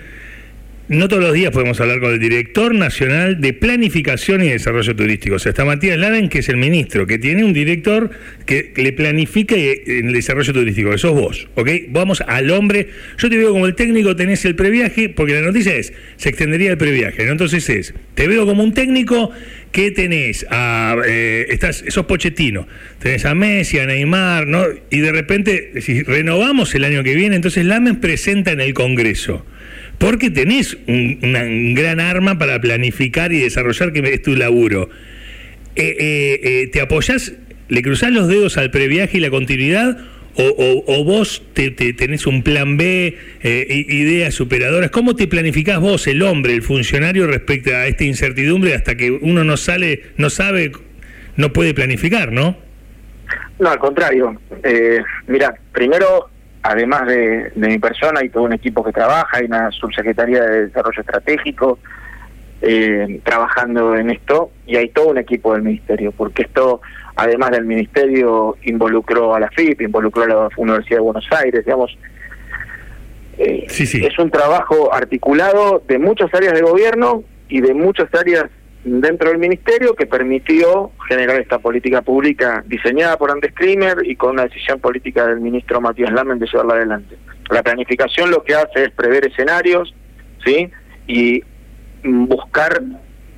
no 0.89 1.07
todos 1.07 1.23
los 1.23 1.33
días 1.33 1.51
podemos 1.51 1.79
hablar 1.79 2.01
con 2.01 2.11
el 2.11 2.19
director 2.19 2.75
nacional 2.75 3.39
de 3.39 3.53
planificación 3.53 4.43
y 4.43 4.49
desarrollo 4.49 4.95
turístico. 4.95 5.35
O 5.35 5.39
sea, 5.39 5.51
está 5.51 5.63
Matías 5.63 5.97
Laden, 5.97 6.27
que 6.27 6.39
es 6.39 6.49
el 6.49 6.57
ministro, 6.57 7.07
que 7.07 7.17
tiene 7.17 7.45
un 7.45 7.53
director 7.53 8.09
que 8.45 8.73
le 8.75 8.91
planifica 8.91 9.55
el 9.55 10.11
desarrollo 10.11 10.51
turístico, 10.51 10.91
que 10.91 10.97
sos 10.97 11.13
vos, 11.13 11.47
¿ok? 11.55 11.69
Vamos 11.89 12.21
al 12.27 12.51
hombre. 12.51 12.89
Yo 13.17 13.29
te 13.29 13.37
veo 13.37 13.53
como 13.53 13.65
el 13.65 13.75
técnico, 13.75 14.15
tenés 14.15 14.43
el 14.43 14.55
previaje, 14.55 15.07
porque 15.07 15.33
la 15.33 15.41
noticia 15.41 15.73
es, 15.73 15.93
se 16.17 16.29
extendería 16.29 16.71
el 16.71 16.77
previaje, 16.77 17.25
¿no? 17.25 17.31
Entonces 17.31 17.69
es, 17.69 17.93
te 18.13 18.27
veo 18.27 18.45
como 18.45 18.61
un 18.61 18.73
técnico 18.73 19.31
que 19.71 19.91
tenés 19.91 20.45
a, 20.49 20.97
eh, 21.07 21.47
estás, 21.49 21.83
sos 21.87 22.05
pochetino, 22.05 22.67
tenés 22.99 23.25
a 23.25 23.33
Messi, 23.33 23.79
a 23.79 23.85
Neymar, 23.85 24.47
¿no? 24.47 24.65
Y 24.89 24.99
de 24.99 25.11
repente, 25.13 25.81
si 25.81 26.03
renovamos 26.03 26.75
el 26.75 26.83
año 26.83 27.03
que 27.03 27.15
viene, 27.15 27.37
entonces 27.37 27.63
Lamen 27.63 28.01
presenta 28.01 28.51
en 28.51 28.59
el 28.59 28.73
Congreso 28.73 29.45
porque 30.03 30.29
tenés 30.29 30.77
un, 30.86 31.74
gran 31.75 32.01
arma 32.01 32.38
para 32.38 32.60
planificar 32.60 33.31
y 33.31 33.39
desarrollar, 33.39 33.93
que 33.93 34.01
es 34.01 34.22
tu 34.22 34.36
laburo. 34.36 34.89
Eh, 35.77 35.95
eh, 35.98 36.39
eh, 36.43 36.67
¿Te 36.67 36.81
apoyás, 36.81 37.31
le 37.69 37.81
cruzás 37.81 38.12
los 38.12 38.27
dedos 38.27 38.57
al 38.57 38.69
previaje 38.69 39.19
y 39.19 39.22
la 39.22 39.29
continuidad? 39.29 39.98
O, 40.36 41.03
vos 41.05 41.41
te, 41.53 41.72
tenés 41.72 42.27
un 42.27 42.43
plan 42.43 42.75
B, 42.75 43.17
ideas 43.43 44.33
superadoras. 44.33 44.91
¿Cómo 44.91 45.15
te 45.15 45.27
planificás 45.27 45.79
vos, 45.79 46.05
el 46.07 46.22
hombre, 46.22 46.53
el 46.53 46.63
funcionario, 46.63 47.25
respecto 47.25 47.74
a 47.74 47.88
esta 47.88 48.03
incertidumbre 48.03 48.75
hasta 48.75 48.95
que 48.95 49.10
uno 49.10 49.45
no 49.45 49.55
sale, 49.55 50.01
no 50.17 50.29
sabe, 50.29 50.74
no 51.38 51.53
puede 51.53 51.74
planificar, 51.74 52.33
no? 52.33 52.57
No, 53.57 53.69
al 53.69 53.79
contrario. 53.79 54.38
mira, 55.27 55.53
primero 55.72 56.32
además 56.63 57.05
de, 57.08 57.51
mi 57.55 57.77
persona, 57.77 58.22
hay 58.22 58.29
todo 58.29 58.43
un 58.43 58.53
equipo 58.53 58.84
que 58.84 58.91
trabaja, 58.91 59.38
hay 59.38 59.46
una 59.46 59.70
subsecretaría 59.72 60.41
de 60.41 60.67
Desarrollo 60.67 61.01
Estratégico 61.01 61.77
eh, 62.62 63.20
trabajando 63.24 63.96
en 63.96 64.10
esto 64.10 64.51
y 64.65 64.77
hay 64.77 64.89
todo 64.89 65.10
un 65.10 65.17
equipo 65.17 65.53
del 65.53 65.63
Ministerio, 65.63 66.13
porque 66.13 66.43
esto, 66.43 66.82
además 67.15 67.51
del 67.51 67.65
Ministerio, 67.65 68.58
involucró 68.63 69.36
a 69.36 69.41
la 69.41 69.50
FIP, 69.50 69.82
involucró 69.82 70.24
a 70.24 70.27
la 70.27 70.50
Universidad 70.55 70.98
de 70.98 71.03
Buenos 71.03 71.27
Aires, 71.32 71.65
digamos. 71.65 71.98
Eh, 73.38 73.65
es 73.67 74.20
un 74.20 74.29
trabajo 74.29 74.93
articulado 74.93 75.84
de 75.88 76.00
muchas 76.00 76.34
áreas 76.34 76.53
de 76.53 76.62
gobierno 76.62 77.24
y 77.50 77.60
de 77.60 77.74
muchas 77.74 78.08
áreas 78.13 78.46
dentro 78.83 79.29
del 79.29 79.37
ministerio 79.37 79.93
que 79.95 80.05
permitió 80.05 80.91
generar 81.07 81.39
esta 81.39 81.59
política 81.59 82.01
pública 82.01 82.63
diseñada 82.67 83.17
por 83.17 83.31
Andes 83.31 83.53
Krimer 83.53 83.97
y 84.03 84.15
con 84.15 84.31
una 84.31 84.43
decisión 84.43 84.79
política 84.79 85.25
del 85.27 85.39
ministro 85.39 85.79
Matías 85.79 86.11
Lamen 86.11 86.39
de 86.39 86.47
llevarla 86.47 86.75
adelante. 86.75 87.17
La 87.49 87.63
planificación 87.63 88.31
lo 88.31 88.43
que 88.43 88.55
hace 88.55 88.85
es 88.85 88.91
prever 88.91 89.25
escenarios, 89.25 89.93
¿sí? 90.45 90.69
Y 91.07 91.43
buscar 92.03 92.81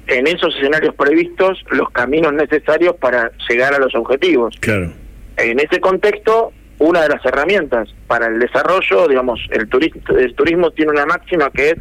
en 0.07 0.27
esos 0.27 0.55
escenarios 0.55 0.95
previstos 0.95 1.63
los 1.71 1.89
caminos 1.91 2.33
necesarios 2.33 2.95
para 2.95 3.31
llegar 3.49 3.73
a 3.73 3.79
los 3.79 3.93
objetivos. 3.95 4.55
Claro. 4.59 4.91
En 5.37 5.59
ese 5.59 5.79
contexto, 5.79 6.53
una 6.79 7.03
de 7.03 7.09
las 7.09 7.25
herramientas 7.25 7.93
para 8.07 8.27
el 8.27 8.39
desarrollo, 8.39 9.07
digamos, 9.07 9.39
el 9.51 9.67
turismo, 9.67 10.01
el 10.17 10.33
turismo 10.35 10.71
tiene 10.71 10.91
una 10.91 11.05
máxima 11.05 11.49
que 11.51 11.71
es 11.71 11.75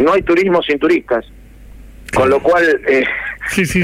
no 0.00 0.12
hay 0.12 0.22
turismo 0.22 0.62
sin 0.62 0.78
turistas. 0.78 1.24
Con 2.14 2.30
lo 2.30 2.42
cual, 2.42 2.80
eh, 2.86 3.04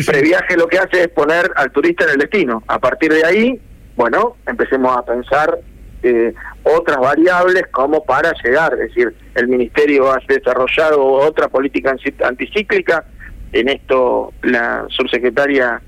previaje 0.06 0.56
lo 0.56 0.66
que 0.68 0.78
hace 0.78 1.02
es 1.02 1.08
poner 1.08 1.50
al 1.56 1.70
turista 1.72 2.04
en 2.04 2.10
el 2.10 2.18
destino. 2.18 2.62
A 2.66 2.78
partir 2.78 3.12
de 3.12 3.25
ahí, 3.25 3.60
bueno, 3.96 4.37
empecemos 4.46 4.96
a 4.96 5.04
pensar 5.04 5.58
eh, 6.02 6.32
otras 6.62 6.99
variables 6.99 7.64
como 7.70 8.04
para 8.04 8.32
llegar. 8.42 8.72
Es 8.75 8.94
decir, 8.94 9.14
el 9.34 9.49
Ministerio 9.49 10.10
ha 10.10 10.18
desarrollado 10.26 11.04
otra 11.04 11.49
política 11.49 11.94
anticíclica. 12.25 13.04
En 13.52 13.68
esto, 13.68 14.32
la 14.42 14.87
subsecretaria 14.88 15.82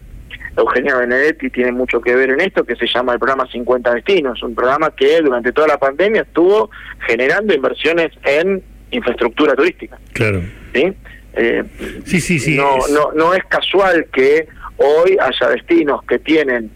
Eugenia 0.57 0.97
Benedetti 0.97 1.51
tiene 1.51 1.73
mucho 1.73 2.01
que 2.01 2.15
ver 2.15 2.31
en 2.31 2.41
esto, 2.41 2.65
que 2.65 2.77
se 2.77 2.87
llama 2.87 3.15
el 3.15 3.19
programa 3.19 3.47
50 3.51 3.95
Destinos, 3.95 4.43
un 4.43 4.55
programa 4.55 4.95
que 4.95 5.21
durante 5.21 5.53
toda 5.53 5.69
la 5.69 5.79
pandemia 5.79 6.23
estuvo 6.23 6.71
generando 7.07 7.55
inversiones 7.55 8.11
en 8.25 8.63
infraestructura 8.91 9.55
turística. 9.55 9.99
Claro. 10.13 10.43
¿sí? 10.75 10.95
Eh, 11.35 11.65
sí, 12.05 12.21
sí, 12.21 12.39
sí. 12.39 12.57
No, 12.57 12.77
no, 12.93 13.13
no 13.13 13.35
es 13.35 13.45
casual 13.45 14.07
que 14.13 14.49
hoy 14.77 15.17
haya 15.21 15.49
destinos 15.49 16.03
que 16.05 16.19
tienen 16.19 16.71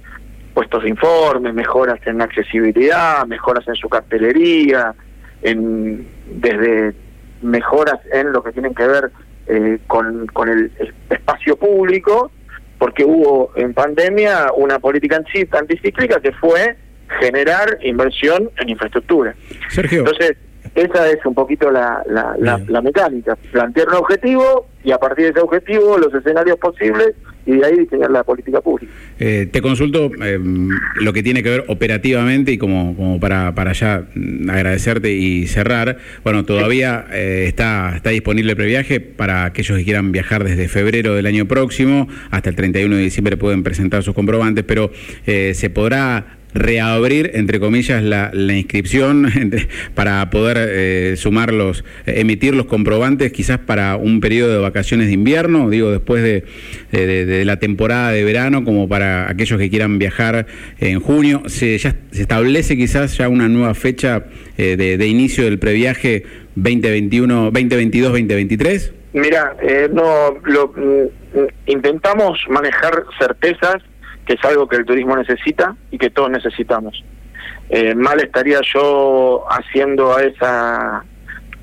puestos 0.55 0.85
de 0.85 0.89
informe, 0.89 1.53
mejoras 1.53 2.01
en 2.07 2.23
accesibilidad, 2.23 3.27
mejoras 3.27 3.69
en 3.69 3.75
su 3.75 3.89
cartelería, 3.89 4.95
en, 5.43 6.09
desde 6.27 6.95
mejoras 7.43 7.99
en 8.13 8.33
lo 8.33 8.43
que 8.43 8.53
tienen 8.53 8.75
que 8.75 8.87
ver 8.87 9.11
eh, 9.49 9.79
con, 9.87 10.27
con 10.29 10.49
el 10.49 10.73
espacio 11.11 11.57
público, 11.57 12.31
porque 12.79 13.05
hubo 13.05 13.53
en 13.57 13.75
pandemia 13.75 14.53
una 14.57 14.79
política 14.79 15.23
anticíclica 15.53 16.21
que 16.21 16.33
fue 16.33 16.77
generar 17.21 17.79
inversión 17.83 18.51
en 18.59 18.71
infraestructura. 18.71 19.35
Sergio. 19.69 20.01
Entonces, 20.01 20.37
esa 20.75 21.11
es 21.11 21.25
un 21.25 21.35
poquito 21.35 21.71
la, 21.71 22.03
la, 22.07 22.83
mecánica, 22.83 23.37
plantear 23.53 23.89
un 23.89 23.95
objetivo 23.95 24.67
y 24.85 24.93
a 24.93 24.99
partir 24.99 25.27
de 25.27 25.31
ese 25.33 25.41
objetivo 25.41 25.99
los 25.99 26.13
escenarios 26.15 26.59
posibles 26.59 27.15
y 27.47 27.53
de 27.53 27.65
ahí 27.65 27.79
diseñar 27.79 28.11
la 28.11 28.25
política 28.25 28.61
pública. 28.61 28.93
Eh, 29.19 29.49
te 29.51 29.63
consulto 29.63 30.11
eh, 30.21 30.39
lo 31.01 31.13
que 31.13 31.23
tiene 31.23 31.43
que 31.43 31.51
ver 31.51 31.65
operativamente 31.69 32.53
y 32.53 32.59
como, 32.59 32.97
como 32.97 33.21
para, 33.21 33.55
para 33.55 33.73
ya 33.73 34.05
agradecerte 34.49 35.13
y 35.13 35.47
cerrar. 35.47 35.99
Bueno, 36.25 36.45
todavía 36.45 37.07
eh, 37.13 37.45
está, 37.47 37.95
está 37.97 38.11
disponible 38.11 38.53
el 38.53 38.57
previaje 38.57 39.01
para 39.01 39.45
aquellos 39.45 39.79
que 39.79 39.85
quieran 39.85 40.11
viajar 40.13 40.45
desde 40.45 40.69
febrero 40.69 41.15
del 41.15 41.27
año 41.27 41.47
próximo 41.47 42.09
hasta 42.31 42.51
el 42.51 42.57
31 42.57 42.97
de 42.97 43.03
diciembre 43.03 43.37
pueden 43.37 43.63
presentar 43.63 44.03
sus 44.03 44.15
comprobantes, 44.15 44.65
pero 44.65 44.91
se 45.25 45.71
podrá 45.71 46.37
reabrir, 46.57 47.33
entre 47.35 47.61
comillas, 47.61 48.03
la, 48.03 48.31
inscripción 48.57 49.31
para 49.95 50.29
poder 50.31 50.57
eh, 50.59 51.15
sumar 51.17 51.53
los, 51.53 51.85
emitir 52.07 52.55
los 52.55 52.67
comprobantes 52.67 53.33
quizás 53.33 53.59
para 53.59 53.97
un 53.97 54.21
periodo 54.21 54.53
de 54.53 54.59
vacaciones 54.59 55.09
de 55.09 55.13
invierno, 55.13 55.69
digo, 55.71 55.91
después 55.91 56.23
de, 56.23 56.45
de, 56.91 57.45
la 57.45 57.59
temporada 57.59 58.11
de 58.11 58.25
verano, 58.25 58.65
como 58.65 58.89
para 58.89 59.31
aquellos 59.31 59.59
que 59.59 59.71
quieran 59.71 59.99
viajar 59.99 60.47
en 60.79 61.01
junio. 61.01 61.43
Se, 61.47 61.77
ya 61.79 61.95
se 62.11 62.23
establece 62.23 62.77
quizás 62.77 63.17
ya 63.17 63.29
una 63.29 63.49
nueva 63.49 63.75
fecha 63.75 64.25
eh, 64.57 64.77
de, 64.77 65.07
inicio 65.07 65.45
del 65.45 65.59
previaje 65.59 66.25
2021, 66.55 67.51
2022, 67.51 68.09
2023. 68.11 68.93
Mira, 69.13 69.57
eh, 69.63 69.89
no, 69.93 70.39
lo, 70.45 70.69
mm, 70.69 71.47
intentamos 71.67 72.39
manejar 72.49 73.05
certezas 73.19 73.83
que 74.27 74.35
es 74.35 74.45
algo 74.45 74.69
que 74.69 74.77
el 74.77 74.85
turismo 74.85 75.17
necesita 75.17 75.77
y 75.91 75.99
que 75.99 76.11
todos 76.11 76.31
necesitamos. 76.31 77.03
Eh, 77.69 77.95
mal 77.95 78.21
estaría 78.21 78.61
yo 78.75 79.45
haciendo 79.49 80.15
a 80.15 80.23
esa 80.23 81.05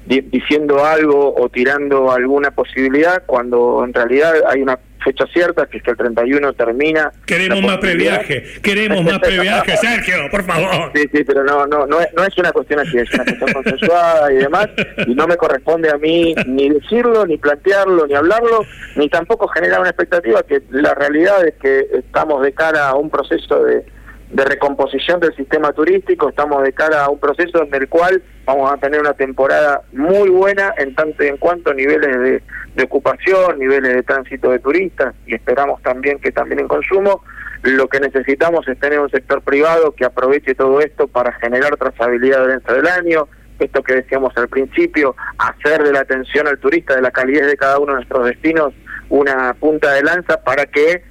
diciendo 0.06 0.84
algo 0.86 1.34
o 1.36 1.50
tirando 1.50 2.12
alguna 2.12 2.52
posibilidad 2.52 3.24
cuando 3.26 3.84
en 3.86 3.94
realidad 3.94 4.34
hay 4.50 4.62
una 4.62 4.80
fecha 5.04 5.26
cierta, 5.28 5.66
que 5.68 5.78
es 5.78 5.84
que 5.84 5.92
el 5.92 5.98
31 5.98 6.54
termina. 6.54 7.12
Queremos 7.26 7.62
más 7.62 7.78
previaje, 7.78 8.44
queremos 8.62 9.04
más 9.04 9.20
previaje, 9.22 9.78
Sergio, 9.78 10.16
por 10.32 10.44
favor. 10.44 10.92
Sí, 10.96 11.04
sí, 11.14 11.24
pero 11.26 11.44
no, 11.44 11.68
no, 11.68 11.86
no 11.86 12.00
es, 12.00 12.08
no 12.16 12.24
es 12.24 12.38
una 12.38 12.52
cuestión 12.52 12.80
así, 12.80 12.98
es 12.98 13.14
una 13.14 13.26
cuestión 13.26 13.54
consensuada 13.54 14.32
y 14.32 14.38
demás, 14.38 14.70
y 15.06 15.14
no 15.14 15.28
me 15.28 15.36
corresponde 15.38 15.90
a 15.90 15.98
mí 15.98 16.34
ni 16.48 16.70
decirlo, 16.70 17.26
ni 17.26 17.38
plantearlo, 17.38 18.08
ni 18.08 18.16
hablarlo, 18.16 18.66
ni 18.96 19.10
tampoco 19.10 19.48
generar 19.50 19.82
una 19.82 19.90
expectativa, 19.90 20.44
que 20.44 20.62
la 20.72 20.94
realidad 20.94 21.46
es 21.46 21.56
que 21.56 21.88
estamos 21.94 22.42
de 22.42 22.54
cara 22.54 22.90
a 22.90 22.96
un 22.96 23.10
proceso 23.10 23.64
de 23.64 23.86
de 24.34 24.46
recomposición 24.46 25.20
del 25.20 25.36
sistema 25.36 25.72
turístico, 25.74 26.28
estamos 26.28 26.64
de 26.64 26.74
cara 26.74 27.06
a 27.06 27.10
un 27.10 27.20
proceso 27.20 27.64
en 27.64 27.74
el 27.74 27.88
cual 27.88 28.24
vamos 28.46 28.72
a 28.72 28.78
tener 28.78 29.00
una 29.00 29.14
temporada 29.14 29.84
muy 29.92 30.30
buena 30.30 30.74
en 30.78 30.96
tanto 30.96 31.24
y 31.24 31.28
en 31.28 31.38
cuanto 31.38 31.70
a 31.70 31.76
niveles 31.76 32.20
de, 32.20 32.44
de 32.74 32.84
ocupación, 32.84 33.60
niveles 33.60 33.94
de 33.94 34.02
tránsito 34.02 34.50
de 34.50 34.58
turistas 34.58 35.14
y 35.28 35.36
esperamos 35.36 35.84
también 35.84 36.20
que 36.20 36.32
también 36.32 36.62
en 36.62 36.68
consumo. 36.68 37.24
Lo 37.62 37.88
que 37.88 38.00
necesitamos 38.00 38.68
es 38.68 38.80
tener 38.80 39.00
un 39.00 39.10
sector 39.12 39.44
privado 39.44 39.92
que 39.92 40.04
aproveche 40.04 40.56
todo 40.56 40.82
esto 40.82 41.08
para 41.08 41.32
generar 41.34 41.78
trazabilidad 41.78 42.48
dentro 42.48 42.76
del 42.76 42.88
año, 42.88 43.28
esto 43.60 43.84
que 43.84 43.94
decíamos 43.94 44.36
al 44.36 44.50
principio, 44.50 45.16
hacer 45.38 45.84
de 45.84 45.94
la 45.94 46.00
atención 46.00 46.48
al 46.48 46.58
turista, 46.58 46.96
de 46.96 47.04
la 47.04 47.12
calidad 47.12 47.46
de 47.46 47.56
cada 47.56 47.78
uno 47.78 47.94
de 47.94 47.98
nuestros 47.98 48.26
destinos, 48.26 48.74
una 49.10 49.54
punta 49.54 49.94
de 49.94 50.02
lanza 50.02 50.44
para 50.44 50.66
que 50.66 51.04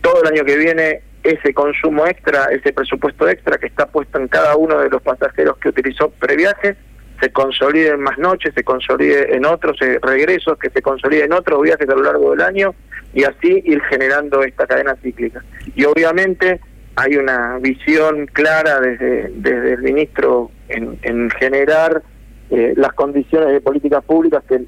todo 0.00 0.22
el 0.22 0.28
año 0.28 0.44
que 0.44 0.56
viene 0.56 1.02
ese 1.24 1.52
consumo 1.52 2.06
extra, 2.06 2.46
ese 2.52 2.72
presupuesto 2.72 3.28
extra 3.28 3.58
que 3.58 3.66
está 3.66 3.86
puesto 3.86 4.18
en 4.18 4.28
cada 4.28 4.56
uno 4.56 4.78
de 4.78 4.90
los 4.90 5.02
pasajeros 5.02 5.56
que 5.58 5.70
utilizó 5.70 6.10
previaje, 6.10 6.76
se 7.20 7.32
consolide 7.32 7.88
en 7.88 8.00
más 8.00 8.18
noches, 8.18 8.52
se 8.54 8.62
consolide 8.62 9.34
en 9.34 9.44
otros 9.44 9.78
regresos, 9.78 10.58
que 10.58 10.70
se 10.70 10.82
consolide 10.82 11.24
en 11.24 11.32
otros 11.32 11.62
viajes 11.62 11.88
a 11.88 11.94
lo 11.94 12.02
largo 12.02 12.30
del 12.32 12.42
año 12.42 12.74
y 13.12 13.24
así 13.24 13.62
ir 13.64 13.80
generando 13.84 14.42
esta 14.42 14.66
cadena 14.66 14.96
cíclica. 15.02 15.42
Y 15.74 15.84
obviamente 15.84 16.60
hay 16.96 17.16
una 17.16 17.58
visión 17.58 18.26
clara 18.26 18.80
desde, 18.80 19.30
desde 19.34 19.72
el 19.72 19.82
ministro 19.82 20.50
en, 20.68 20.98
en 21.02 21.30
generar 21.30 22.02
eh, 22.50 22.74
las 22.76 22.92
condiciones 22.92 23.52
de 23.52 23.60
políticas 23.60 24.04
públicas 24.04 24.42
que, 24.46 24.64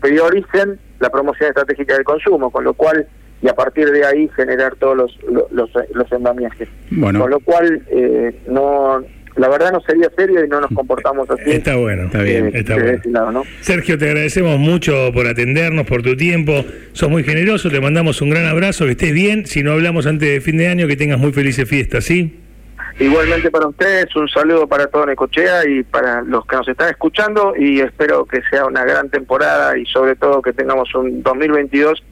prioricen 0.00 0.80
la 1.00 1.10
promoción 1.10 1.50
estratégica 1.50 1.94
del 1.94 2.04
consumo, 2.04 2.50
con 2.50 2.64
lo 2.64 2.74
cual 2.74 3.06
y 3.42 3.48
a 3.48 3.54
partir 3.54 3.90
de 3.90 4.04
ahí 4.04 4.28
generar 4.34 4.76
todos 4.76 4.96
los 4.96 5.18
los, 5.50 5.70
los 5.92 6.12
andamiajes. 6.12 6.68
Bueno. 6.90 7.20
Con 7.20 7.30
lo 7.30 7.40
cual 7.40 7.82
eh, 7.90 8.40
no 8.48 9.02
la 9.36 9.48
verdad 9.48 9.72
no 9.72 9.80
sería 9.80 10.08
serio 10.16 10.44
y 10.44 10.48
no 10.48 10.60
nos 10.60 10.70
comportamos 10.70 11.28
así. 11.28 11.50
Está 11.50 11.76
bueno, 11.76 12.04
está 12.04 12.22
bien, 12.22 12.46
eh, 12.46 12.50
está 12.54 12.74
bueno. 12.76 13.42
Sergio, 13.60 13.98
te 13.98 14.06
agradecemos 14.06 14.58
mucho 14.58 15.10
por 15.12 15.26
atendernos, 15.26 15.86
por 15.86 16.02
tu 16.02 16.16
tiempo. 16.16 16.64
Sos 16.92 17.10
muy 17.10 17.24
generoso, 17.24 17.68
te 17.68 17.80
mandamos 17.80 18.22
un 18.22 18.30
gran 18.30 18.46
abrazo, 18.46 18.84
que 18.84 18.92
estés 18.92 19.12
bien. 19.12 19.46
Si 19.46 19.62
no 19.62 19.72
hablamos 19.72 20.06
antes 20.06 20.28
de 20.28 20.40
fin 20.40 20.56
de 20.56 20.68
año, 20.68 20.86
que 20.86 20.96
tengas 20.96 21.18
muy 21.18 21.32
felices 21.32 21.68
fiestas, 21.68 22.04
¿sí? 22.04 22.40
Igualmente 23.00 23.50
para 23.50 23.66
ustedes, 23.66 24.14
un 24.14 24.28
saludo 24.28 24.68
para 24.68 24.86
todo 24.86 25.04
Necochea 25.06 25.68
y 25.68 25.82
para 25.82 26.22
los 26.22 26.46
que 26.46 26.54
nos 26.54 26.68
están 26.68 26.90
escuchando 26.90 27.54
y 27.58 27.80
espero 27.80 28.24
que 28.24 28.40
sea 28.48 28.66
una 28.66 28.84
gran 28.84 29.10
temporada 29.10 29.76
y 29.76 29.84
sobre 29.86 30.14
todo 30.14 30.40
que 30.40 30.52
tengamos 30.52 30.94
un 30.94 31.24
2022 31.24 32.04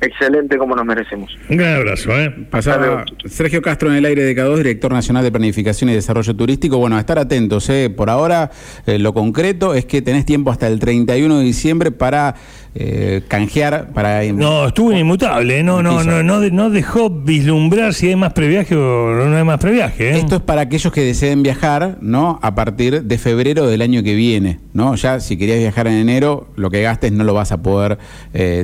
excelente 0.00 0.58
como 0.58 0.74
nos 0.74 0.84
merecemos. 0.84 1.36
Un 1.48 1.56
gran 1.56 1.76
abrazo. 1.76 2.10
¿eh? 2.18 2.30
Pasaba 2.50 3.04
Sergio 3.24 3.62
Castro 3.62 3.90
en 3.90 3.96
el 3.96 4.04
aire 4.04 4.22
de 4.22 4.36
K2, 4.36 4.56
director 4.58 4.92
nacional 4.92 5.24
de 5.24 5.32
Planificación 5.32 5.90
y 5.90 5.94
Desarrollo 5.94 6.34
Turístico. 6.34 6.78
Bueno, 6.78 6.96
a 6.96 7.00
estar 7.00 7.18
atentos. 7.18 7.68
¿eh? 7.70 7.90
Por 7.94 8.10
ahora, 8.10 8.50
eh, 8.86 8.98
lo 8.98 9.14
concreto 9.14 9.74
es 9.74 9.84
que 9.86 10.02
tenés 10.02 10.26
tiempo 10.26 10.50
hasta 10.50 10.66
el 10.66 10.78
31 10.78 11.38
de 11.38 11.44
diciembre 11.44 11.90
para 11.90 12.34
eh, 12.78 13.22
canjear 13.26 13.94
para 13.94 14.22
no 14.34 14.66
estuvo 14.66 14.92
inmutable 14.92 15.60
¿eh? 15.60 15.62
no 15.62 15.82
no 15.82 16.04
no 16.04 16.22
no 16.22 16.68
dejó 16.68 17.08
vislumbrar 17.08 17.94
si 17.94 18.08
hay 18.08 18.16
más 18.16 18.34
previaje 18.34 18.76
o 18.76 19.14
no 19.14 19.34
hay 19.34 19.44
más 19.44 19.58
previaje 19.58 20.10
¿eh? 20.10 20.18
esto 20.18 20.36
es 20.36 20.42
para 20.42 20.60
aquellos 20.60 20.92
que 20.92 21.00
deseen 21.00 21.42
viajar 21.42 21.96
no 22.02 22.38
a 22.42 22.54
partir 22.54 23.04
de 23.04 23.16
febrero 23.16 23.66
del 23.66 23.80
año 23.80 24.02
que 24.02 24.14
viene 24.14 24.60
no 24.74 24.94
ya 24.94 25.20
si 25.20 25.38
querías 25.38 25.58
viajar 25.58 25.86
en 25.86 25.94
enero 25.94 26.48
lo 26.56 26.68
que 26.68 26.82
gastes 26.82 27.12
no 27.12 27.24
lo 27.24 27.32
vas 27.32 27.50
a 27.50 27.62
poder 27.62 27.96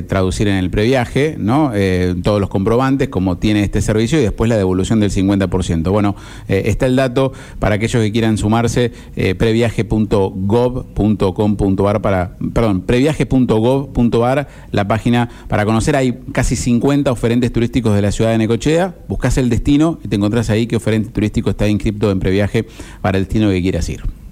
traducir 0.07 0.47
en 0.47 0.57
el 0.57 0.69
previaje 0.69 1.35
no 1.39 1.71
todos 2.21 2.39
los 2.39 2.49
comprobantes 2.49 3.09
como 3.09 3.39
tiene 3.39 3.63
este 3.63 3.81
servicio 3.81 4.19
y 4.19 4.21
después 4.21 4.47
la 4.47 4.57
devolución 4.57 4.99
del 4.99 5.09
50% 5.09 5.89
bueno 5.89 6.15
está 6.47 6.85
el 6.85 6.95
dato 6.95 7.33
para 7.57 7.73
aquellos 7.75 8.03
que 8.03 8.11
quieran 8.11 8.37
sumarse 8.37 8.91
previaje.gov.com.ar 9.15 12.01
para 12.01 12.37
perdón 12.53 12.83
la 14.71 14.87
página 14.87 15.29
para 15.47 15.65
conocer. 15.65 15.95
Hay 15.95 16.19
casi 16.31 16.55
50 16.55 17.11
oferentes 17.11 17.51
turísticos 17.51 17.95
de 17.95 18.01
la 18.01 18.11
ciudad 18.11 18.31
de 18.31 18.37
Necochea. 18.37 18.95
Buscas 19.07 19.37
el 19.37 19.49
destino 19.49 19.99
y 20.03 20.07
te 20.07 20.15
encontrás 20.15 20.49
ahí 20.49 20.67
que 20.67 20.75
oferente 20.75 21.09
turístico 21.09 21.49
está 21.49 21.67
inscrito 21.67 22.11
en 22.11 22.19
previaje 22.19 22.65
para 23.01 23.17
el 23.17 23.25
destino 23.25 23.49
que 23.49 23.61
quieras 23.61 23.89
ir. 23.89 24.03